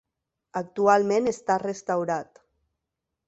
[0.61, 2.43] Actualment està restaurat.